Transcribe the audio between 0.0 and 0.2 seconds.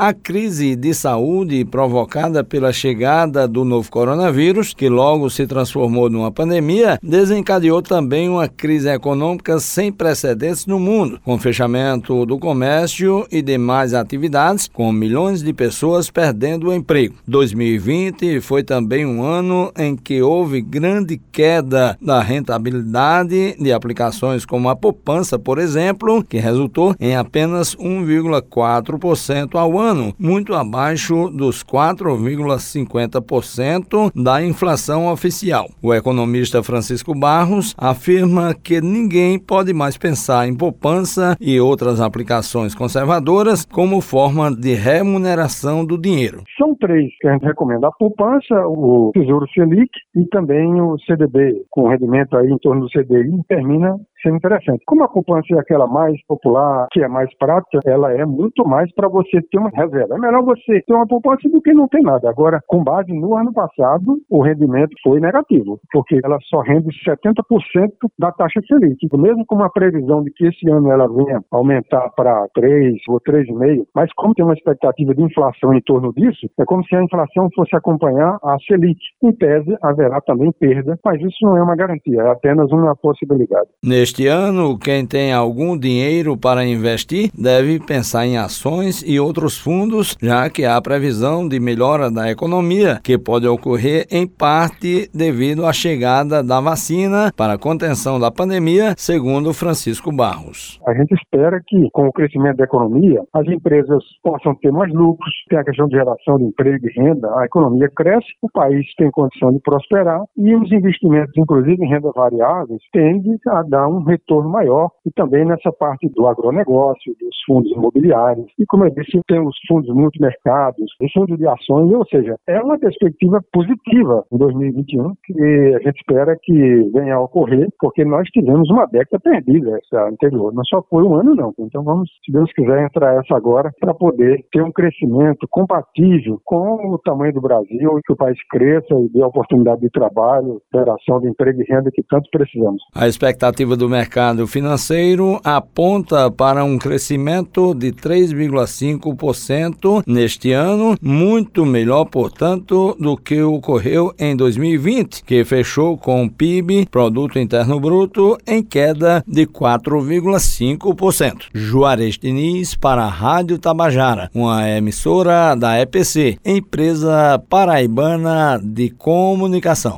A